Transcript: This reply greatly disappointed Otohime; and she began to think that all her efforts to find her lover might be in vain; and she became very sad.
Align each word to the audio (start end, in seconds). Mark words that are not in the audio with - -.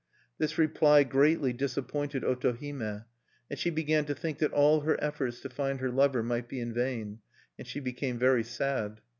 This 0.39 0.57
reply 0.57 1.03
greatly 1.03 1.53
disappointed 1.53 2.23
Otohime; 2.23 3.05
and 3.51 3.59
she 3.59 3.69
began 3.69 4.03
to 4.05 4.15
think 4.15 4.39
that 4.39 4.51
all 4.51 4.79
her 4.79 4.97
efforts 4.99 5.41
to 5.41 5.47
find 5.51 5.79
her 5.79 5.91
lover 5.91 6.23
might 6.23 6.49
be 6.49 6.59
in 6.59 6.73
vain; 6.73 7.19
and 7.59 7.67
she 7.67 7.79
became 7.79 8.17
very 8.17 8.43
sad. 8.43 9.01